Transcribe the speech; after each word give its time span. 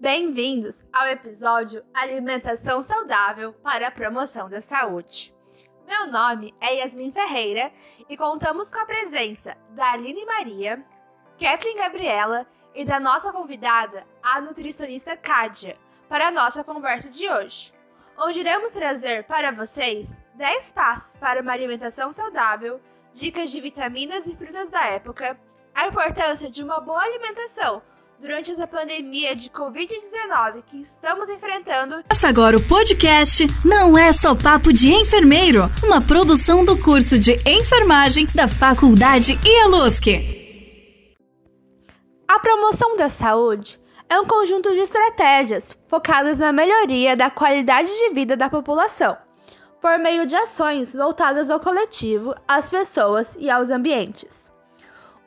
Bem-vindos 0.00 0.86
ao 0.92 1.08
episódio 1.08 1.84
Alimentação 1.92 2.84
Saudável 2.84 3.52
para 3.54 3.88
a 3.88 3.90
Promoção 3.90 4.48
da 4.48 4.60
Saúde. 4.60 5.34
Meu 5.88 6.06
nome 6.06 6.54
é 6.60 6.76
Yasmin 6.76 7.10
Ferreira 7.10 7.72
e 8.08 8.16
contamos 8.16 8.70
com 8.70 8.78
a 8.78 8.86
presença 8.86 9.56
da 9.70 9.90
Aline 9.90 10.24
Maria, 10.24 10.86
Kathleen 11.36 11.78
Gabriela 11.78 12.46
e 12.76 12.84
da 12.84 13.00
nossa 13.00 13.32
convidada, 13.32 14.06
a 14.22 14.40
nutricionista 14.40 15.16
Kádia, 15.16 15.76
para 16.08 16.28
a 16.28 16.30
nossa 16.30 16.62
conversa 16.62 17.10
de 17.10 17.28
hoje, 17.28 17.72
onde 18.16 18.38
iremos 18.38 18.70
trazer 18.70 19.24
para 19.24 19.50
vocês 19.50 20.22
10 20.34 20.72
passos 20.74 21.16
para 21.16 21.42
uma 21.42 21.52
alimentação 21.52 22.12
saudável, 22.12 22.80
dicas 23.12 23.50
de 23.50 23.60
vitaminas 23.60 24.28
e 24.28 24.36
frutas 24.36 24.70
da 24.70 24.86
época, 24.86 25.36
a 25.74 25.88
importância 25.88 26.48
de 26.48 26.62
uma 26.62 26.78
boa 26.78 27.02
alimentação 27.02 27.82
durante 28.20 28.50
essa 28.52 28.66
pandemia 28.66 29.34
de 29.34 29.48
Covid-19 29.50 30.62
que 30.66 30.80
estamos 30.82 31.28
enfrentando. 31.28 32.02
Passa 32.08 32.28
agora 32.28 32.56
o 32.56 32.66
podcast 32.66 33.46
Não 33.64 33.96
é 33.96 34.12
só 34.12 34.34
papo 34.34 34.72
de 34.72 34.92
enfermeiro, 34.92 35.62
uma 35.82 36.00
produção 36.00 36.64
do 36.64 36.76
curso 36.76 37.18
de 37.18 37.34
enfermagem 37.46 38.26
da 38.34 38.48
Faculdade 38.48 39.38
IALUSC. 39.44 40.36
A 42.26 42.38
promoção 42.40 42.96
da 42.96 43.08
saúde 43.08 43.80
é 44.08 44.18
um 44.18 44.26
conjunto 44.26 44.72
de 44.72 44.80
estratégias 44.80 45.76
focadas 45.86 46.38
na 46.38 46.52
melhoria 46.52 47.16
da 47.16 47.30
qualidade 47.30 47.88
de 47.88 48.10
vida 48.10 48.36
da 48.36 48.48
população, 48.50 49.16
por 49.80 49.98
meio 49.98 50.26
de 50.26 50.34
ações 50.34 50.92
voltadas 50.92 51.50
ao 51.50 51.60
coletivo, 51.60 52.34
às 52.46 52.68
pessoas 52.68 53.36
e 53.38 53.48
aos 53.48 53.70
ambientes. 53.70 54.47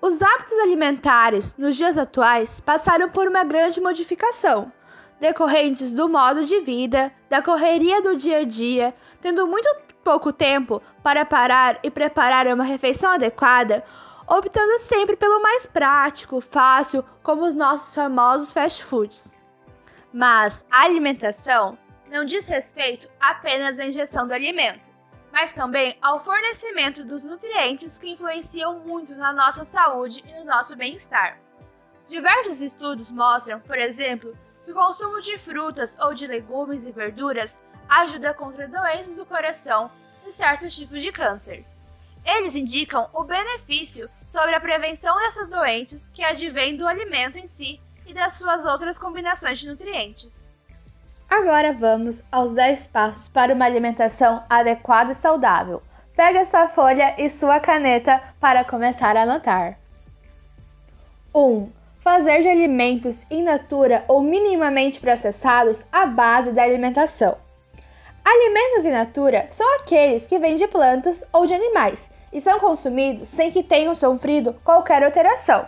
Os 0.01 0.19
hábitos 0.19 0.57
alimentares 0.57 1.55
nos 1.55 1.75
dias 1.75 1.95
atuais 1.95 2.59
passaram 2.59 3.07
por 3.11 3.27
uma 3.27 3.43
grande 3.43 3.79
modificação, 3.79 4.73
decorrentes 5.19 5.93
do 5.93 6.09
modo 6.09 6.43
de 6.43 6.59
vida, 6.61 7.13
da 7.29 7.39
correria 7.39 8.01
do 8.01 8.17
dia 8.17 8.39
a 8.39 8.43
dia, 8.43 8.95
tendo 9.21 9.45
muito 9.45 9.69
pouco 10.03 10.33
tempo 10.33 10.81
para 11.03 11.23
parar 11.23 11.79
e 11.83 11.91
preparar 11.91 12.47
uma 12.47 12.63
refeição 12.63 13.11
adequada, 13.11 13.85
optando 14.27 14.79
sempre 14.79 15.15
pelo 15.15 15.39
mais 15.39 15.67
prático, 15.67 16.41
fácil, 16.41 17.05
como 17.21 17.45
os 17.45 17.53
nossos 17.53 17.93
famosos 17.93 18.51
fast 18.51 18.83
foods. 18.83 19.37
Mas 20.11 20.65
a 20.71 20.81
alimentação 20.81 21.77
não 22.11 22.25
diz 22.25 22.47
respeito 22.47 23.07
apenas 23.19 23.77
à 23.77 23.85
ingestão 23.85 24.27
do 24.27 24.33
alimento 24.33 24.90
mas 25.31 25.53
também 25.53 25.97
ao 26.01 26.19
fornecimento 26.19 27.05
dos 27.05 27.23
nutrientes 27.23 27.97
que 27.97 28.09
influenciam 28.09 28.79
muito 28.79 29.15
na 29.15 29.31
nossa 29.31 29.63
saúde 29.63 30.23
e 30.27 30.33
no 30.39 30.45
nosso 30.45 30.75
bem-estar. 30.75 31.39
Diversos 32.07 32.59
estudos 32.59 33.09
mostram, 33.09 33.59
por 33.61 33.77
exemplo, 33.77 34.37
que 34.65 34.71
o 34.71 34.75
consumo 34.75 35.21
de 35.21 35.37
frutas 35.37 35.97
ou 35.99 36.13
de 36.13 36.27
legumes 36.27 36.85
e 36.85 36.91
verduras 36.91 37.61
ajuda 37.87 38.33
contra 38.33 38.67
doenças 38.67 39.15
do 39.15 39.25
coração 39.25 39.89
e 40.27 40.31
certos 40.31 40.75
tipos 40.75 41.01
de 41.01 41.11
câncer. 41.11 41.65
Eles 42.25 42.55
indicam 42.55 43.09
o 43.13 43.23
benefício 43.23 44.09
sobre 44.27 44.53
a 44.53 44.59
prevenção 44.59 45.17
dessas 45.17 45.47
doenças 45.47 46.11
que 46.11 46.23
advém 46.23 46.75
do 46.75 46.87
alimento 46.87 47.39
em 47.39 47.47
si 47.47 47.81
e 48.05 48.13
das 48.13 48.33
suas 48.33 48.65
outras 48.65 48.99
combinações 48.99 49.59
de 49.59 49.67
nutrientes. 49.67 50.50
Agora 51.31 51.71
vamos 51.71 52.25
aos 52.29 52.53
10 52.53 52.87
passos 52.87 53.29
para 53.29 53.53
uma 53.53 53.63
alimentação 53.63 54.43
adequada 54.49 55.13
e 55.13 55.15
saudável. 55.15 55.81
Pegue 56.13 56.43
sua 56.43 56.67
folha 56.67 57.15
e 57.17 57.29
sua 57.29 57.57
caneta 57.57 58.21
para 58.37 58.65
começar 58.65 59.15
a 59.15 59.21
anotar. 59.21 59.79
1. 61.33 61.71
Fazer 62.01 62.41
de 62.41 62.49
alimentos 62.49 63.25
in 63.31 63.43
natura 63.43 64.03
ou 64.09 64.21
minimamente 64.21 64.99
processados 64.99 65.85
a 65.89 66.05
base 66.05 66.51
da 66.51 66.63
alimentação. 66.63 67.37
Alimentos 68.25 68.83
in 68.83 68.91
natura 68.91 69.47
são 69.49 69.77
aqueles 69.77 70.27
que 70.27 70.37
vêm 70.37 70.57
de 70.57 70.67
plantas 70.67 71.23
ou 71.31 71.45
de 71.45 71.53
animais 71.53 72.11
e 72.33 72.41
são 72.41 72.59
consumidos 72.59 73.29
sem 73.29 73.51
que 73.51 73.63
tenham 73.63 73.95
sofrido 73.95 74.53
qualquer 74.65 75.01
alteração. 75.01 75.65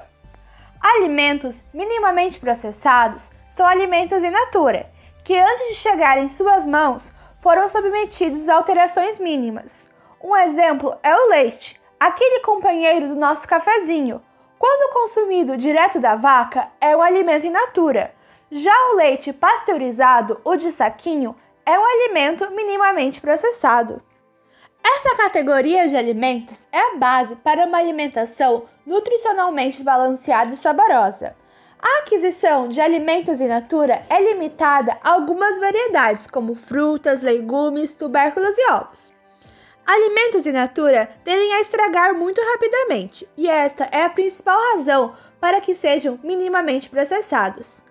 Alimentos 0.81 1.63
minimamente 1.73 2.37
processados 2.37 3.31
são 3.55 3.65
alimentos 3.65 4.21
in 4.25 4.29
natura 4.29 4.91
que 5.23 5.37
antes 5.37 5.69
de 5.69 5.75
chegar 5.75 6.17
em 6.17 6.27
suas 6.27 6.67
mãos 6.67 7.11
foram 7.41 7.67
submetidos 7.67 8.49
a 8.49 8.55
alterações 8.55 9.19
mínimas. 9.19 9.89
Um 10.21 10.35
exemplo 10.35 10.95
é 11.03 11.15
o 11.15 11.29
leite, 11.29 11.79
aquele 11.99 12.39
companheiro 12.41 13.07
do 13.07 13.15
nosso 13.15 13.47
cafezinho. 13.47 14.21
Quando 14.57 14.93
consumido 14.93 15.57
direto 15.57 15.99
da 15.99 16.15
vaca, 16.15 16.69
é 16.79 16.95
um 16.95 17.01
alimento 17.01 17.45
in 17.45 17.49
natura. 17.49 18.13
Já 18.49 18.73
o 18.91 18.95
leite 18.95 19.33
pasteurizado, 19.33 20.39
o 20.43 20.55
de 20.55 20.71
saquinho, 20.71 21.35
é 21.65 21.77
um 21.77 21.83
alimento 21.83 22.49
minimamente 22.51 23.19
processado. 23.19 24.01
Essa 24.81 25.15
categoria 25.15 25.87
de 25.87 25.95
alimentos 25.95 26.67
é 26.71 26.79
a 26.79 26.95
base 26.97 27.35
para 27.37 27.65
uma 27.65 27.77
alimentação 27.77 28.65
nutricionalmente 28.85 29.81
balanceada 29.81 30.53
e 30.53 30.57
saborosa. 30.57 31.35
A 31.85 31.99
aquisição 31.99 32.69
de 32.69 32.79
alimentos 32.79 33.41
in 33.41 33.47
natura 33.47 34.05
é 34.09 34.21
limitada 34.21 34.97
a 35.03 35.11
algumas 35.11 35.59
variedades, 35.59 36.25
como 36.25 36.55
frutas, 36.55 37.21
legumes, 37.21 37.93
tubérculos 37.93 38.57
e 38.57 38.71
ovos. 38.71 39.11
Alimentos 39.85 40.45
in 40.45 40.53
natura 40.53 41.09
tendem 41.25 41.53
a 41.53 41.59
estragar 41.59 42.13
muito 42.13 42.39
rapidamente, 42.41 43.27
e 43.35 43.49
esta 43.49 43.83
é 43.91 44.03
a 44.03 44.09
principal 44.09 44.57
razão 44.71 45.13
para 45.41 45.59
que 45.59 45.73
sejam 45.73 46.17
minimamente 46.23 46.89
processados. 46.89 47.81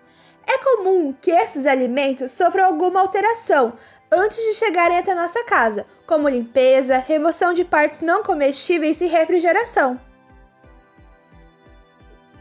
É 0.47 0.57
comum 0.57 1.13
que 1.21 1.29
esses 1.29 1.67
alimentos 1.67 2.31
sofram 2.31 2.65
alguma 2.65 2.99
alteração 2.99 3.73
antes 4.11 4.39
de 4.39 4.55
chegarem 4.55 4.97
até 4.97 5.13
nossa 5.13 5.43
casa, 5.43 5.85
como 6.07 6.27
limpeza, 6.27 6.97
remoção 6.97 7.53
de 7.53 7.63
partes 7.63 7.99
não 7.99 8.23
comestíveis 8.23 8.99
e 9.01 9.05
refrigeração. 9.05 10.01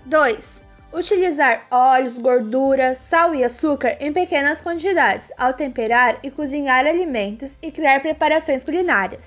2. 0.07 0.72
Utilizar 0.93 1.67
óleos, 1.71 2.19
gordura, 2.19 2.95
sal 2.95 3.35
e 3.35 3.43
açúcar 3.43 3.97
em 3.99 4.13
pequenas 4.13 4.61
quantidades 4.61 5.33
ao 5.39 5.55
temperar 5.55 6.19
e 6.23 6.31
cozinhar 6.31 6.87
alimentos 6.87 7.57
e 7.63 7.73
criar 7.73 8.01
preparações 8.01 8.63
culinárias. 8.63 9.27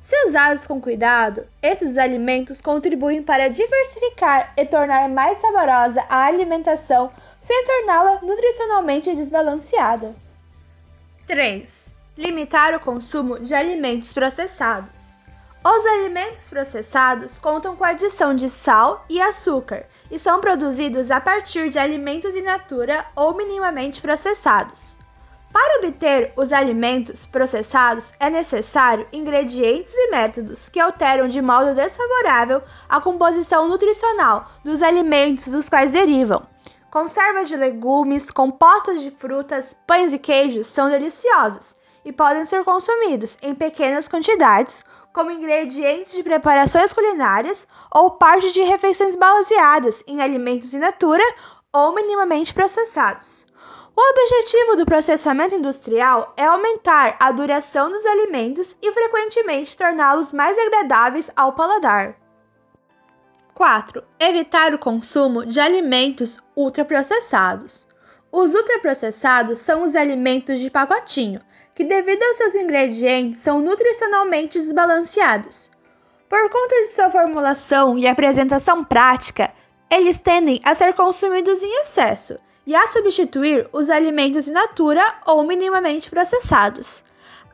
Se 0.00 0.16
usados 0.26 0.66
com 0.66 0.80
cuidado, 0.80 1.46
esses 1.62 1.98
alimentos 1.98 2.62
contribuem 2.62 3.22
para 3.22 3.48
diversificar 3.48 4.54
e 4.56 4.64
tornar 4.64 5.10
mais 5.10 5.36
saborosa 5.36 6.02
a 6.08 6.24
alimentação 6.24 7.12
sem 7.38 7.64
torná-la 7.66 8.20
nutricionalmente 8.22 9.14
desbalanceada. 9.14 10.14
3. 11.26 11.84
Limitar 12.16 12.74
o 12.74 12.80
consumo 12.80 13.38
de 13.40 13.52
alimentos 13.52 14.10
processados. 14.10 15.04
Os 15.62 15.86
alimentos 15.86 16.48
processados 16.48 17.38
contam 17.38 17.76
com 17.76 17.84
a 17.84 17.88
adição 17.88 18.34
de 18.34 18.48
sal 18.48 19.04
e 19.08 19.20
açúcar 19.20 19.86
e 20.14 20.18
são 20.20 20.40
produzidos 20.40 21.10
a 21.10 21.20
partir 21.20 21.70
de 21.70 21.78
alimentos 21.78 22.36
in 22.36 22.42
natura 22.42 23.04
ou 23.16 23.34
minimamente 23.34 24.00
processados. 24.00 24.96
Para 25.52 25.78
obter 25.78 26.32
os 26.36 26.52
alimentos 26.52 27.26
processados 27.26 28.12
é 28.20 28.30
necessário 28.30 29.08
ingredientes 29.12 29.92
e 29.92 30.10
métodos 30.12 30.68
que 30.68 30.78
alteram 30.78 31.26
de 31.26 31.42
modo 31.42 31.74
desfavorável 31.74 32.62
a 32.88 33.00
composição 33.00 33.66
nutricional 33.66 34.52
dos 34.62 34.82
alimentos 34.82 35.48
dos 35.48 35.68
quais 35.68 35.90
derivam. 35.90 36.46
Conservas 36.92 37.48
de 37.48 37.56
legumes, 37.56 38.30
compostas 38.30 39.02
de 39.02 39.10
frutas, 39.10 39.74
pães 39.84 40.12
e 40.12 40.18
queijos 40.18 40.68
são 40.68 40.88
deliciosos 40.88 41.74
e 42.04 42.12
podem 42.12 42.44
ser 42.44 42.62
consumidos 42.62 43.36
em 43.42 43.52
pequenas 43.52 44.06
quantidades 44.06 44.84
como 45.14 45.30
ingredientes 45.30 46.12
de 46.12 46.24
preparações 46.24 46.92
culinárias 46.92 47.66
ou 47.90 48.10
parte 48.10 48.52
de 48.52 48.62
refeições 48.62 49.14
baseadas 49.14 50.02
em 50.08 50.20
alimentos 50.20 50.74
in 50.74 50.80
natura 50.80 51.22
ou 51.72 51.94
minimamente 51.94 52.52
processados. 52.52 53.46
O 53.96 54.10
objetivo 54.10 54.76
do 54.76 54.84
processamento 54.84 55.54
industrial 55.54 56.34
é 56.36 56.44
aumentar 56.44 57.16
a 57.20 57.30
duração 57.30 57.92
dos 57.92 58.04
alimentos 58.04 58.76
e 58.82 58.90
frequentemente 58.90 59.76
torná-los 59.76 60.32
mais 60.32 60.58
agradáveis 60.58 61.30
ao 61.36 61.52
paladar. 61.52 62.16
4. 63.54 64.02
Evitar 64.18 64.74
o 64.74 64.80
consumo 64.80 65.46
de 65.46 65.60
alimentos 65.60 66.40
ultraprocessados. 66.56 67.86
Os 68.32 68.52
ultraprocessados 68.52 69.60
são 69.60 69.82
os 69.82 69.94
alimentos 69.94 70.58
de 70.58 70.68
pacotinho, 70.68 71.40
que, 71.74 71.84
devido 71.84 72.22
aos 72.22 72.36
seus 72.36 72.54
ingredientes, 72.54 73.40
são 73.40 73.60
nutricionalmente 73.60 74.58
desbalanceados. 74.58 75.70
Por 76.28 76.50
conta 76.50 76.74
de 76.84 76.92
sua 76.92 77.10
formulação 77.10 77.98
e 77.98 78.06
apresentação 78.06 78.84
prática, 78.84 79.52
eles 79.90 80.18
tendem 80.18 80.60
a 80.64 80.74
ser 80.74 80.94
consumidos 80.94 81.62
em 81.62 81.82
excesso 81.82 82.38
e 82.66 82.74
a 82.74 82.86
substituir 82.86 83.68
os 83.72 83.90
alimentos 83.90 84.48
in 84.48 84.52
natura 84.52 85.04
ou 85.26 85.42
minimamente 85.44 86.10
processados. 86.10 87.04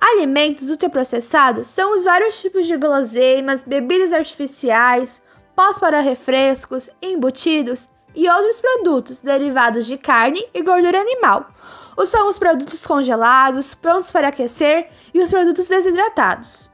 Alimentos 0.00 0.70
ultraprocessados 0.70 1.66
são 1.66 1.94
os 1.94 2.04
vários 2.04 2.40
tipos 2.40 2.66
de 2.66 2.76
guloseimas, 2.76 3.64
bebidas 3.64 4.12
artificiais, 4.12 5.22
pós 5.54 5.78
para 5.78 6.00
refrescos, 6.00 6.88
embutidos, 7.02 7.88
e 8.14 8.28
outros 8.28 8.60
produtos 8.60 9.20
derivados 9.20 9.86
de 9.86 9.96
carne 9.96 10.44
e 10.52 10.62
gordura 10.62 11.00
animal. 11.00 11.50
São 12.06 12.28
os 12.28 12.38
produtos 12.38 12.86
congelados, 12.86 13.74
prontos 13.74 14.10
para 14.10 14.28
aquecer 14.28 14.88
e 15.12 15.20
os 15.20 15.30
produtos 15.30 15.68
desidratados. 15.68 16.70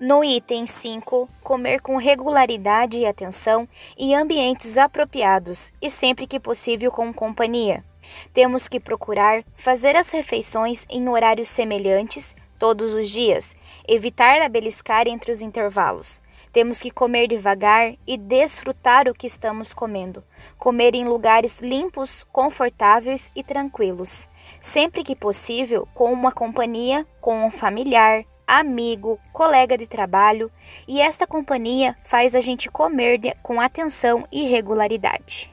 No 0.00 0.24
item 0.24 0.66
5, 0.66 1.28
comer 1.42 1.82
com 1.82 1.98
regularidade 1.98 2.96
e 2.96 3.04
atenção 3.04 3.68
em 3.98 4.14
ambientes 4.14 4.78
apropriados 4.78 5.72
e 5.82 5.90
sempre 5.90 6.26
que 6.26 6.40
possível 6.40 6.90
com 6.90 7.12
companhia. 7.12 7.84
Temos 8.32 8.66
que 8.66 8.80
procurar 8.80 9.44
fazer 9.54 9.96
as 9.96 10.10
refeições 10.10 10.86
em 10.88 11.06
horários 11.08 11.48
semelhantes 11.48 12.34
todos 12.58 12.94
os 12.94 13.10
dias, 13.10 13.54
evitar 13.86 14.40
a 14.40 14.48
beliscar 14.48 15.06
entre 15.06 15.32
os 15.32 15.42
intervalos. 15.42 16.22
Temos 16.52 16.78
que 16.78 16.90
comer 16.90 17.28
devagar 17.28 17.94
e 18.06 18.16
desfrutar 18.16 19.08
o 19.08 19.14
que 19.14 19.26
estamos 19.26 19.72
comendo. 19.72 20.24
Comer 20.58 20.94
em 20.94 21.04
lugares 21.04 21.60
limpos, 21.60 22.24
confortáveis 22.32 23.30
e 23.36 23.44
tranquilos. 23.44 24.28
Sempre 24.60 25.04
que 25.04 25.14
possível, 25.14 25.86
com 25.94 26.12
uma 26.12 26.32
companhia, 26.32 27.06
com 27.20 27.46
um 27.46 27.50
familiar, 27.50 28.24
amigo, 28.46 29.20
colega 29.32 29.78
de 29.78 29.86
trabalho, 29.86 30.50
e 30.88 31.00
esta 31.00 31.24
companhia 31.24 31.96
faz 32.04 32.34
a 32.34 32.40
gente 32.40 32.68
comer 32.68 33.36
com 33.42 33.60
atenção 33.60 34.26
e 34.32 34.44
regularidade. 34.48 35.48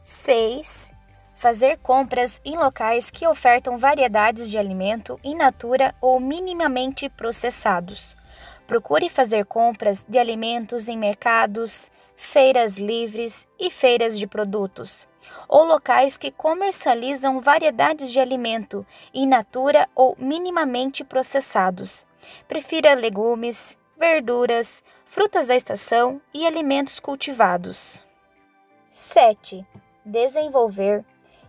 6. 0.00 0.94
Fazer 1.34 1.76
compras 1.78 2.40
em 2.42 2.56
locais 2.56 3.10
que 3.10 3.26
ofertam 3.26 3.76
variedades 3.76 4.50
de 4.50 4.56
alimento 4.56 5.20
in 5.22 5.34
natura 5.34 5.94
ou 6.00 6.18
minimamente 6.18 7.10
processados. 7.10 8.16
Procure 8.66 9.08
fazer 9.08 9.46
compras 9.46 10.04
de 10.08 10.18
alimentos 10.18 10.88
em 10.88 10.98
mercados, 10.98 11.90
feiras 12.16 12.76
livres 12.76 13.46
e 13.58 13.70
feiras 13.70 14.18
de 14.18 14.26
produtos, 14.26 15.08
ou 15.48 15.64
locais 15.64 16.16
que 16.16 16.30
comercializam 16.30 17.40
variedades 17.40 18.10
de 18.10 18.18
alimento 18.18 18.84
in 19.14 19.26
natura 19.26 19.88
ou 19.94 20.16
minimamente 20.18 21.04
processados. 21.04 22.06
Prefira 22.48 22.94
legumes, 22.94 23.78
verduras, 23.96 24.82
frutas 25.04 25.46
da 25.46 25.54
estação 25.54 26.20
e 26.34 26.46
alimentos 26.46 26.98
cultivados. 26.98 28.04
7. 28.90 29.64
Desenvolver, 30.04 31.04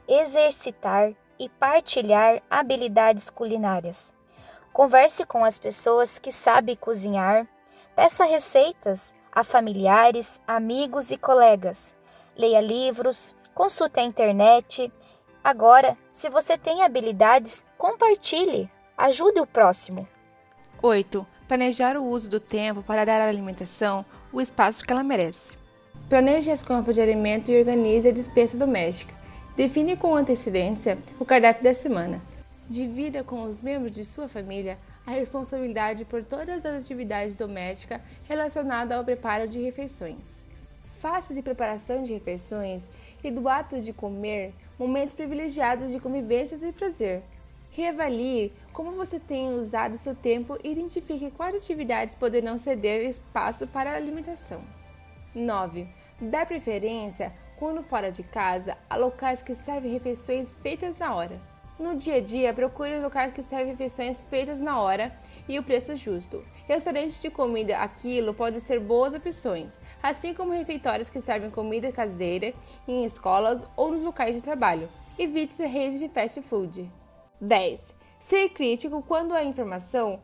exercitar 0.08 1.14
e 1.40 1.50
partilhar 1.50 2.42
habilidades 2.50 3.30
culinárias. 3.30 4.17
Converse 4.78 5.26
com 5.26 5.44
as 5.44 5.58
pessoas 5.58 6.20
que 6.20 6.32
sabem 6.32 6.76
cozinhar, 6.76 7.48
peça 7.96 8.26
receitas 8.26 9.16
a 9.32 9.44
familiares, 9.44 10.40
amigos 10.48 11.10
e 11.10 11.18
colegas. 11.18 11.96
Leia 12.38 12.62
livros, 12.62 13.36
consulte 13.56 14.00
a 14.00 14.04
internet. 14.04 14.94
Agora, 15.44 15.98
se 16.12 16.30
você 16.30 16.60
tem 16.60 16.84
habilidades, 16.84 17.66
compartilhe. 17.76 18.70
Ajude 18.96 19.40
o 19.40 19.48
próximo. 19.48 20.08
8. 20.80 21.26
Planejar 21.48 21.98
o 21.98 22.06
uso 22.06 22.30
do 22.30 22.40
tempo 22.40 22.84
para 22.84 23.04
dar 23.04 23.20
à 23.20 23.28
alimentação 23.28 24.06
o 24.32 24.40
espaço 24.40 24.86
que 24.86 24.94
ela 24.94 25.02
merece. 25.02 25.56
Planeje 26.08 26.52
as 26.52 26.62
compras 26.62 26.98
de 26.98 27.02
alimento 27.02 27.50
e 27.50 27.60
organize 27.60 28.10
a 28.10 28.14
despensa 28.14 28.56
doméstica. 28.56 29.12
Define 29.56 29.98
com 29.98 30.16
antecedência 30.16 31.00
o 31.20 31.26
cardápio 31.26 31.64
da 31.64 31.74
semana. 31.74 32.22
Divida 32.70 33.24
com 33.24 33.44
os 33.44 33.62
membros 33.62 33.94
de 33.94 34.04
sua 34.04 34.28
família 34.28 34.78
a 35.06 35.12
responsabilidade 35.12 36.04
por 36.04 36.22
todas 36.22 36.66
as 36.66 36.84
atividades 36.84 37.38
domésticas 37.38 38.02
relacionadas 38.28 38.98
ao 38.98 39.06
preparo 39.06 39.48
de 39.48 39.62
refeições. 39.62 40.44
Faça 41.00 41.34
de 41.34 41.42
preparação 41.42 42.04
de 42.04 42.14
refeições 42.14 42.90
e 43.24 43.32
do 43.32 43.48
ato 43.48 43.80
de 43.80 43.94
comer 43.94 44.54
momentos 44.78 45.16
privilegiados 45.16 45.92
de 45.92 46.00
convivências 46.00 46.62
e 46.62 46.74
prazer. 46.74 47.24
Reavalie 47.72 48.52
como 48.74 48.92
você 48.92 49.18
tem 49.18 49.54
usado 49.54 49.98
seu 49.98 50.14
tempo 50.14 50.58
e 50.62 50.70
identifique 50.70 51.32
quais 51.32 51.56
atividades 51.56 52.16
poderão 52.16 52.58
ceder 52.58 53.08
espaço 53.08 53.66
para 53.68 53.92
a 53.92 53.96
alimentação. 53.96 54.62
9. 55.34 55.88
Dar 56.20 56.46
preferência, 56.46 57.32
quando 57.58 57.82
fora 57.82 58.12
de 58.12 58.24
casa, 58.24 58.78
a 58.90 58.98
locais 58.98 59.42
que 59.42 59.56
servem 59.56 59.94
refeições 59.94 60.56
feitas 60.56 61.00
na 61.00 61.16
hora. 61.16 61.57
No 61.80 61.96
dia 61.96 62.16
a 62.16 62.22
dia, 62.22 62.54
procure 62.56 63.00
locais 63.00 63.32
que 63.32 63.44
servem 63.44 63.74
refeições 63.74 64.24
feitas 64.24 64.60
na 64.60 64.82
hora 64.82 65.16
e 65.48 65.60
o 65.60 65.64
preço 65.64 65.96
justo. 65.96 66.44
Restaurantes 66.68 67.22
de 67.22 67.30
comida 67.30 67.78
aquilo 67.78 68.34
podem 68.34 68.60
ser 68.60 68.80
boas 68.80 69.14
opções, 69.14 69.80
assim 70.02 70.34
como 70.34 70.54
refeitórios 70.54 71.12
que 71.12 71.22
servem 71.22 71.52
comida 71.52 71.92
caseira 71.92 72.52
em 72.88 73.06
escolas 73.06 73.68
ou 73.76 73.92
nos 73.92 74.02
locais 74.02 74.36
de 74.36 74.42
trabalho. 74.42 74.90
Evite 75.20 75.64
redes 75.64 76.00
de 76.00 76.10
fast 76.10 76.42
food. 76.42 76.92
10. 77.40 77.94
Ser 78.18 78.50
crítico 78.50 79.04
quando 79.08 79.36
há 79.36 79.44
informação, 79.44 80.20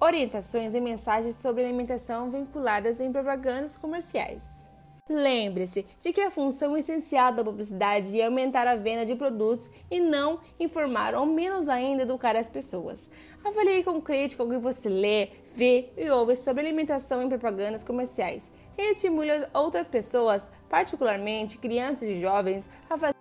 orientações 0.00 0.74
e 0.74 0.80
mensagens 0.80 1.36
sobre 1.36 1.64
alimentação 1.64 2.32
vinculadas 2.32 2.98
em 2.98 3.12
propagandas 3.12 3.76
comerciais. 3.76 4.65
Lembre-se 5.08 5.86
de 6.00 6.12
que 6.12 6.20
a 6.20 6.32
função 6.32 6.76
essencial 6.76 7.32
da 7.32 7.44
publicidade 7.44 8.20
é 8.20 8.26
aumentar 8.26 8.66
a 8.66 8.74
venda 8.74 9.06
de 9.06 9.14
produtos 9.14 9.70
e 9.88 10.00
não 10.00 10.40
informar 10.58 11.14
ou 11.14 11.24
menos 11.24 11.68
ainda 11.68 12.02
educar 12.02 12.34
as 12.34 12.48
pessoas. 12.48 13.08
Avalie 13.44 13.84
com 13.84 14.00
crítica 14.00 14.42
o 14.42 14.50
que 14.50 14.58
você 14.58 14.88
lê, 14.88 15.28
vê 15.54 15.90
e 15.96 16.10
ouve 16.10 16.34
sobre 16.34 16.66
alimentação 16.66 17.22
em 17.22 17.28
propagandas 17.28 17.84
comerciais 17.84 18.50
e 18.76 18.90
estimule 18.90 19.30
outras 19.54 19.86
pessoas, 19.86 20.48
particularmente 20.68 21.56
crianças 21.56 22.08
e 22.08 22.20
jovens, 22.20 22.68
a 22.90 22.98
fazer 22.98 23.14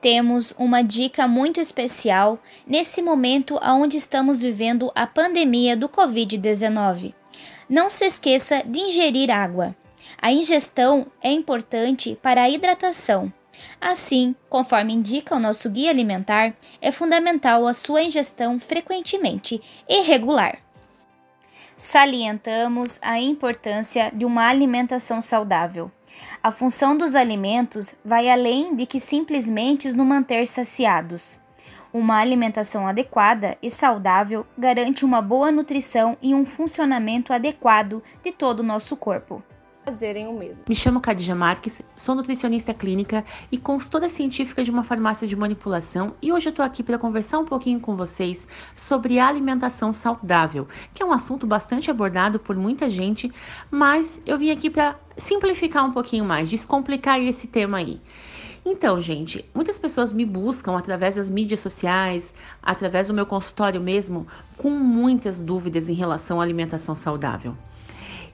temos 0.00 0.52
uma 0.52 0.82
dica 0.82 1.26
muito 1.26 1.60
especial 1.60 2.38
nesse 2.64 3.02
momento 3.02 3.58
onde 3.60 3.96
estamos 3.96 4.40
vivendo 4.40 4.92
a 4.94 5.08
pandemia 5.08 5.76
do 5.76 5.88
Covid-19. 5.88 7.14
Não 7.68 7.90
se 7.90 8.06
esqueça 8.06 8.62
de 8.64 8.78
ingerir 8.78 9.28
água. 9.28 9.74
A 10.20 10.32
ingestão 10.32 11.06
é 11.22 11.30
importante 11.30 12.18
para 12.22 12.42
a 12.42 12.50
hidratação. 12.50 13.32
Assim, 13.80 14.34
conforme 14.48 14.92
indica 14.92 15.34
o 15.34 15.38
nosso 15.38 15.68
guia 15.70 15.90
alimentar, 15.90 16.54
é 16.80 16.90
fundamental 16.90 17.66
a 17.66 17.74
sua 17.74 18.02
ingestão 18.02 18.58
frequentemente 18.58 19.60
e 19.88 20.02
regular. 20.02 20.58
Salientamos 21.76 22.98
a 23.00 23.20
importância 23.20 24.10
de 24.12 24.24
uma 24.24 24.48
alimentação 24.48 25.20
saudável. 25.20 25.90
A 26.42 26.50
função 26.50 26.96
dos 26.96 27.14
alimentos 27.14 27.94
vai 28.04 28.28
além 28.28 28.74
de 28.74 28.84
que 28.84 28.98
simplesmente 28.98 29.86
nos 29.86 30.06
manter 30.06 30.46
saciados. 30.46 31.40
Uma 31.92 32.18
alimentação 32.18 32.86
adequada 32.86 33.56
e 33.62 33.70
saudável 33.70 34.44
garante 34.58 35.04
uma 35.04 35.22
boa 35.22 35.50
nutrição 35.50 36.16
e 36.20 36.34
um 36.34 36.44
funcionamento 36.44 37.32
adequado 37.32 38.02
de 38.24 38.32
todo 38.32 38.60
o 38.60 38.64
nosso 38.64 38.96
corpo 38.96 39.42
fazerem 39.88 40.28
o 40.28 40.34
mesmo. 40.34 40.64
Me 40.68 40.74
chamo 40.74 41.00
Cadija 41.00 41.34
Marques, 41.34 41.80
sou 41.96 42.14
nutricionista 42.14 42.74
clínica 42.74 43.24
e 43.50 43.56
consultora 43.56 44.10
científica 44.10 44.62
de 44.62 44.70
uma 44.70 44.84
farmácia 44.84 45.26
de 45.26 45.34
manipulação 45.34 46.12
e 46.20 46.30
hoje 46.30 46.50
eu 46.50 46.52
tô 46.52 46.60
aqui 46.60 46.82
para 46.82 46.98
conversar 46.98 47.38
um 47.38 47.46
pouquinho 47.46 47.80
com 47.80 47.96
vocês 47.96 48.46
sobre 48.76 49.18
alimentação 49.18 49.94
saudável, 49.94 50.68
que 50.92 51.02
é 51.02 51.06
um 51.06 51.12
assunto 51.12 51.46
bastante 51.46 51.90
abordado 51.90 52.38
por 52.38 52.54
muita 52.54 52.90
gente, 52.90 53.32
mas 53.70 54.20
eu 54.26 54.36
vim 54.36 54.50
aqui 54.50 54.68
para 54.68 54.94
simplificar 55.16 55.86
um 55.86 55.92
pouquinho 55.92 56.26
mais, 56.26 56.50
descomplicar 56.50 57.18
esse 57.18 57.46
tema 57.46 57.78
aí. 57.78 57.98
Então, 58.66 59.00
gente, 59.00 59.42
muitas 59.54 59.78
pessoas 59.78 60.12
me 60.12 60.26
buscam 60.26 60.76
através 60.76 61.14
das 61.14 61.30
mídias 61.30 61.60
sociais, 61.60 62.34
através 62.62 63.08
do 63.08 63.14
meu 63.14 63.24
consultório 63.24 63.80
mesmo, 63.80 64.26
com 64.58 64.68
muitas 64.68 65.40
dúvidas 65.40 65.88
em 65.88 65.94
relação 65.94 66.38
à 66.38 66.44
alimentação 66.44 66.94
saudável. 66.94 67.56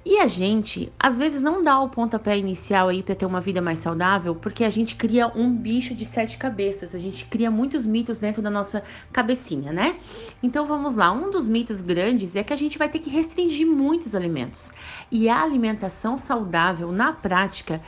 E 0.07 0.19
a 0.19 0.27
gente, 0.27 0.93
às 0.99 1.17
vezes, 1.17 1.41
não 1.41 1.63
dá 1.63 1.81
o 1.81 1.89
pontapé 1.89 2.37
inicial 2.37 2.89
aí 2.89 3.03
para 3.03 3.15
ter 3.15 3.25
uma 3.25 3.41
vida 3.41 3.63
mais 3.63 3.79
saudável, 3.79 4.35
porque 4.35 4.63
a 4.63 4.69
gente 4.69 4.97
cria 4.97 5.29
um 5.29 5.51
bicho 5.51 5.95
de 5.95 6.05
sete 6.05 6.37
cabeças, 6.37 6.95
a 6.95 6.99
gente 6.99 7.25
cria 7.25 7.51
muitos 7.51 7.87
mitos 7.87 8.19
dentro 8.19 8.43
da 8.43 8.51
nossa 8.51 8.83
cabecinha, 9.11 9.73
né? 9.73 9.97
Então 10.43 10.67
vamos 10.67 10.95
lá, 10.95 11.11
um 11.11 11.31
dos 11.31 11.49
mitos 11.49 11.81
grandes 11.81 12.37
é 12.37 12.45
que 12.45 12.53
a 12.53 12.57
gente 12.57 12.77
vai 12.77 12.91
ter 12.91 12.99
que 12.99 13.09
restringir 13.09 13.67
muitos 13.67 14.15
alimentos. 14.15 14.71
E 15.11 15.27
a 15.27 15.43
alimentação 15.43 16.19
saudável, 16.19 16.93
na 16.93 17.15
prática, 17.15 17.81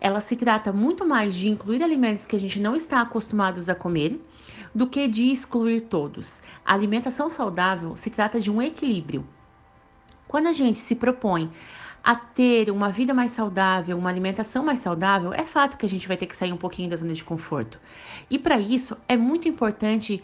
ela 0.00 0.20
se 0.20 0.34
trata 0.34 0.72
muito 0.72 1.06
mais 1.06 1.36
de 1.36 1.48
incluir 1.48 1.84
alimentos 1.84 2.26
que 2.26 2.34
a 2.34 2.40
gente 2.40 2.58
não 2.58 2.74
está 2.74 3.00
acostumados 3.00 3.68
a 3.68 3.76
comer 3.76 4.20
do 4.74 4.88
que 4.88 5.06
de 5.06 5.30
excluir 5.30 5.82
todos. 5.82 6.42
A 6.64 6.74
alimentação 6.74 7.28
saudável 7.28 7.94
se 7.94 8.10
trata 8.10 8.40
de 8.40 8.50
um 8.50 8.60
equilíbrio. 8.60 9.24
Quando 10.30 10.46
a 10.46 10.52
gente 10.52 10.78
se 10.78 10.94
propõe 10.94 11.50
a 12.04 12.14
ter 12.14 12.70
uma 12.70 12.88
vida 12.88 13.12
mais 13.12 13.32
saudável, 13.32 13.98
uma 13.98 14.08
alimentação 14.08 14.64
mais 14.64 14.78
saudável, 14.78 15.34
é 15.34 15.44
fato 15.44 15.76
que 15.76 15.84
a 15.84 15.88
gente 15.88 16.06
vai 16.06 16.16
ter 16.16 16.26
que 16.26 16.36
sair 16.36 16.52
um 16.52 16.56
pouquinho 16.56 16.88
da 16.88 16.94
zona 16.94 17.14
de 17.14 17.24
conforto. 17.24 17.80
E 18.30 18.38
para 18.38 18.56
isso 18.56 18.96
é 19.08 19.16
muito 19.16 19.48
importante 19.48 20.22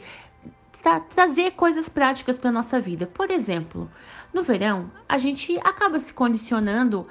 tra 0.80 1.00
trazer 1.00 1.54
coisas 1.54 1.88
práticas 1.88 2.38
para 2.38 2.52
nossa 2.52 2.80
vida. 2.80 3.04
Por 3.04 3.32
exemplo, 3.32 3.90
no 4.32 4.44
verão, 4.44 4.92
a 5.08 5.18
gente 5.18 5.58
acaba 5.58 5.98
se 5.98 6.14
condicionando 6.14 7.04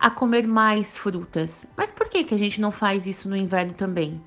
a 0.00 0.08
comer 0.08 0.46
mais 0.46 0.96
frutas. 0.96 1.66
Mas 1.76 1.92
por 1.92 2.08
que, 2.08 2.24
que 2.24 2.34
a 2.34 2.38
gente 2.38 2.62
não 2.62 2.72
faz 2.72 3.06
isso 3.06 3.28
no 3.28 3.36
inverno 3.36 3.74
também? 3.74 4.22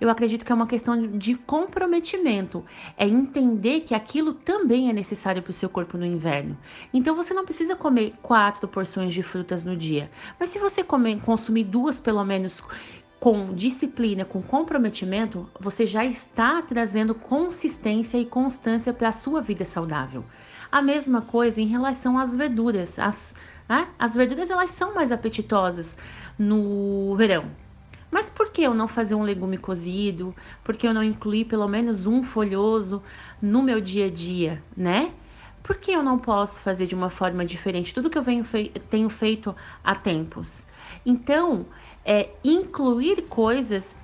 Eu 0.00 0.08
acredito 0.08 0.44
que 0.44 0.52
é 0.52 0.54
uma 0.54 0.66
questão 0.66 1.18
de 1.18 1.34
comprometimento, 1.34 2.64
é 2.96 3.06
entender 3.06 3.80
que 3.80 3.94
aquilo 3.94 4.32
também 4.32 4.88
é 4.88 4.92
necessário 4.92 5.42
para 5.42 5.50
o 5.50 5.54
seu 5.54 5.68
corpo 5.68 5.98
no 5.98 6.06
inverno. 6.06 6.56
Então 6.94 7.16
você 7.16 7.34
não 7.34 7.44
precisa 7.44 7.74
comer 7.74 8.14
quatro 8.22 8.68
porções 8.68 9.12
de 9.12 9.22
frutas 9.22 9.64
no 9.64 9.76
dia, 9.76 10.08
mas 10.38 10.50
se 10.50 10.58
você 10.58 10.84
comer, 10.84 11.20
consumir 11.22 11.64
duas 11.64 12.00
pelo 12.00 12.24
menos 12.24 12.62
com 13.18 13.52
disciplina, 13.52 14.24
com 14.24 14.40
comprometimento, 14.40 15.50
você 15.58 15.84
já 15.84 16.04
está 16.04 16.62
trazendo 16.62 17.14
consistência 17.14 18.16
e 18.18 18.24
constância 18.24 18.92
para 18.92 19.08
a 19.08 19.12
sua 19.12 19.40
vida 19.40 19.64
saudável. 19.64 20.24
A 20.70 20.80
mesma 20.80 21.22
coisa 21.22 21.60
em 21.60 21.66
relação 21.66 22.16
às 22.16 22.34
verduras. 22.34 22.98
As, 22.98 23.34
né? 23.68 23.88
as 23.98 24.14
verduras 24.14 24.50
elas 24.50 24.70
são 24.70 24.94
mais 24.94 25.10
apetitosas 25.10 25.96
no 26.38 27.16
verão. 27.16 27.50
Mas 28.10 28.30
por 28.30 28.50
que 28.50 28.62
eu 28.62 28.74
não 28.74 28.88
fazer 28.88 29.14
um 29.14 29.22
legume 29.22 29.58
cozido? 29.58 30.34
Por 30.64 30.76
que 30.76 30.86
eu 30.86 30.94
não 30.94 31.02
incluir 31.02 31.44
pelo 31.44 31.68
menos 31.68 32.06
um 32.06 32.22
folhoso 32.22 33.02
no 33.40 33.62
meu 33.62 33.80
dia 33.80 34.06
a 34.06 34.10
dia, 34.10 34.62
né? 34.76 35.12
Por 35.62 35.76
que 35.76 35.92
eu 35.92 36.02
não 36.02 36.18
posso 36.18 36.58
fazer 36.60 36.86
de 36.86 36.94
uma 36.94 37.10
forma 37.10 37.44
diferente 37.44 37.92
tudo 37.92 38.08
que 38.08 38.16
eu 38.16 38.24
fei 38.44 38.70
tenho 38.90 39.10
feito 39.10 39.54
há 39.84 39.94
tempos? 39.94 40.64
Então, 41.04 41.66
é, 42.04 42.30
incluir 42.42 43.22
coisas 43.28 43.94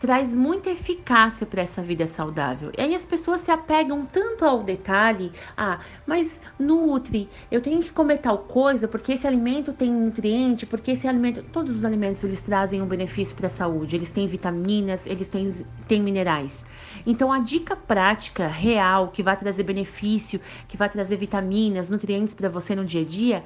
traz 0.00 0.34
muita 0.34 0.70
eficácia 0.70 1.46
para 1.46 1.62
essa 1.62 1.82
vida 1.82 2.06
saudável. 2.06 2.70
E 2.76 2.80
aí 2.80 2.94
as 2.94 3.04
pessoas 3.04 3.40
se 3.40 3.50
apegam 3.50 4.06
tanto 4.06 4.44
ao 4.44 4.62
detalhe, 4.62 5.32
ah, 5.56 5.80
mas 6.06 6.40
nutre, 6.58 7.28
eu 7.50 7.60
tenho 7.60 7.80
que 7.80 7.90
comer 7.90 8.18
tal 8.18 8.38
coisa 8.38 8.86
porque 8.86 9.12
esse 9.12 9.26
alimento 9.26 9.72
tem 9.72 9.90
nutriente, 9.90 10.66
porque 10.66 10.92
esse 10.92 11.06
alimento, 11.06 11.42
todos 11.52 11.76
os 11.76 11.84
alimentos 11.84 12.22
eles 12.24 12.40
trazem 12.42 12.80
um 12.80 12.86
benefício 12.86 13.34
para 13.34 13.46
a 13.46 13.50
saúde, 13.50 13.96
eles 13.96 14.10
têm 14.10 14.26
vitaminas, 14.26 15.06
eles 15.06 15.28
têm, 15.28 15.50
têm 15.86 16.02
minerais. 16.02 16.64
Então 17.06 17.32
a 17.32 17.38
dica 17.38 17.74
prática, 17.74 18.46
real, 18.46 19.08
que 19.08 19.22
vai 19.22 19.36
trazer 19.36 19.62
benefício, 19.62 20.40
que 20.66 20.76
vai 20.76 20.88
trazer 20.88 21.16
vitaminas, 21.16 21.90
nutrientes 21.90 22.34
para 22.34 22.48
você 22.48 22.74
no 22.74 22.84
dia 22.84 23.02
a 23.02 23.04
dia, 23.04 23.44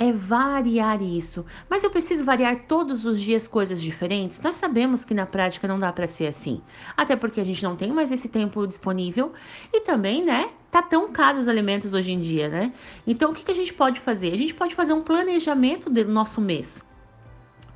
é 0.00 0.10
variar 0.10 1.02
isso. 1.02 1.44
Mas 1.68 1.84
eu 1.84 1.90
preciso 1.90 2.24
variar 2.24 2.62
todos 2.66 3.04
os 3.04 3.20
dias 3.20 3.46
coisas 3.46 3.82
diferentes? 3.82 4.40
Nós 4.40 4.56
sabemos 4.56 5.04
que 5.04 5.12
na 5.12 5.26
prática 5.26 5.68
não 5.68 5.78
dá 5.78 5.92
para 5.92 6.08
ser 6.08 6.26
assim. 6.26 6.62
Até 6.96 7.14
porque 7.14 7.38
a 7.38 7.44
gente 7.44 7.62
não 7.62 7.76
tem 7.76 7.92
mais 7.92 8.10
esse 8.10 8.26
tempo 8.26 8.66
disponível 8.66 9.34
e 9.70 9.82
também, 9.82 10.24
né? 10.24 10.48
Tá 10.70 10.80
tão 10.80 11.12
caro 11.12 11.38
os 11.38 11.46
alimentos 11.46 11.92
hoje 11.92 12.12
em 12.12 12.18
dia, 12.18 12.48
né? 12.48 12.72
Então 13.06 13.30
o 13.30 13.34
que, 13.34 13.44
que 13.44 13.50
a 13.50 13.54
gente 13.54 13.74
pode 13.74 14.00
fazer? 14.00 14.32
A 14.32 14.38
gente 14.38 14.54
pode 14.54 14.74
fazer 14.74 14.94
um 14.94 15.02
planejamento 15.02 15.90
do 15.90 16.04
nosso 16.06 16.40
mês. 16.40 16.82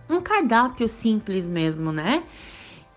Um 0.08 0.22
cardápio 0.22 0.88
simples 0.88 1.46
mesmo, 1.46 1.92
né? 1.92 2.22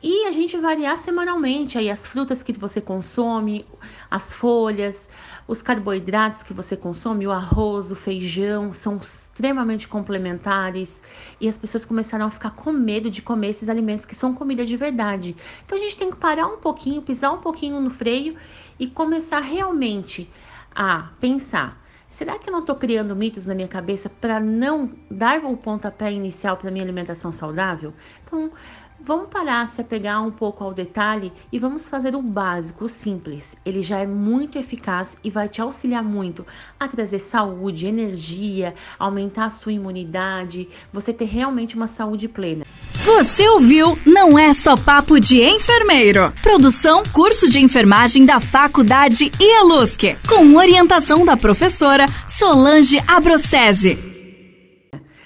E 0.01 0.25
a 0.25 0.31
gente 0.31 0.55
variar 0.55 0.97
semanalmente 0.99 1.77
aí 1.77 1.89
as 1.89 2.07
frutas 2.07 2.41
que 2.41 2.53
você 2.53 2.79
consome, 2.79 3.65
as 4.09 4.31
folhas, 4.31 5.09
os 5.47 5.61
carboidratos 5.61 6.43
que 6.43 6.53
você 6.53 6.75
consome, 6.75 7.25
o 7.25 7.31
arroz, 7.31 7.89
o 7.89 7.95
feijão, 7.95 8.73
são 8.73 8.97
extremamente 8.97 9.87
complementares 9.87 11.01
e 11.39 11.47
as 11.47 11.57
pessoas 11.57 11.85
começaram 11.85 12.25
a 12.25 12.29
ficar 12.29 12.51
com 12.51 12.71
medo 12.71 13.09
de 13.09 13.21
comer 13.21 13.51
esses 13.51 13.69
alimentos 13.69 14.05
que 14.05 14.13
são 14.13 14.33
comida 14.33 14.65
de 14.65 14.75
verdade. 14.75 15.35
Então 15.65 15.77
a 15.77 15.81
gente 15.81 15.97
tem 15.97 16.11
que 16.11 16.17
parar 16.17 16.47
um 16.47 16.57
pouquinho, 16.57 17.01
pisar 17.01 17.31
um 17.31 17.39
pouquinho 17.39 17.79
no 17.79 17.89
freio 17.89 18.35
e 18.77 18.87
começar 18.87 19.39
realmente 19.39 20.29
a 20.75 21.09
pensar. 21.19 21.81
Será 22.09 22.39
que 22.39 22.49
eu 22.49 22.51
não 22.51 22.61
estou 22.61 22.75
criando 22.75 23.15
mitos 23.15 23.45
na 23.45 23.53
minha 23.53 23.67
cabeça 23.67 24.09
para 24.09 24.39
não 24.39 24.91
dar 25.09 25.43
o 25.43 25.55
pontapé 25.55 26.11
inicial 26.11 26.57
para 26.57 26.71
minha 26.71 26.83
alimentação 26.83 27.31
saudável? 27.31 27.93
Então, 28.25 28.51
Vamos 28.99 29.27
parar, 29.29 29.67
se 29.67 29.79
apegar 29.79 30.25
um 30.25 30.31
pouco 30.31 30.63
ao 30.63 30.73
detalhe 30.73 31.31
e 31.51 31.59
vamos 31.59 31.87
fazer 31.87 32.15
o 32.15 32.21
básico, 32.21 32.85
o 32.85 32.89
simples. 32.89 33.55
Ele 33.63 33.81
já 33.83 33.99
é 33.99 34.07
muito 34.07 34.57
eficaz 34.57 35.15
e 35.23 35.29
vai 35.29 35.47
te 35.47 35.61
auxiliar 35.61 36.03
muito 36.03 36.45
a 36.79 36.87
trazer 36.87 37.19
saúde, 37.19 37.85
energia, 37.85 38.73
aumentar 38.97 39.45
a 39.45 39.49
sua 39.49 39.71
imunidade, 39.71 40.67
você 40.91 41.13
ter 41.13 41.25
realmente 41.25 41.75
uma 41.75 41.87
saúde 41.87 42.27
plena. 42.27 42.65
Você 43.05 43.47
ouviu? 43.47 43.97
Não 44.05 44.37
é 44.37 44.53
só 44.53 44.75
papo 44.75 45.19
de 45.19 45.41
enfermeiro. 45.41 46.33
Produção 46.41 47.03
curso 47.05 47.49
de 47.49 47.59
enfermagem 47.59 48.25
da 48.25 48.39
Faculdade 48.39 49.31
IELUSC, 49.39 50.17
com 50.27 50.57
orientação 50.57 51.23
da 51.23 51.37
professora 51.37 52.05
Solange 52.27 53.01
Abrocese. 53.07 53.97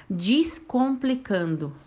Descomplicando. 0.09 1.80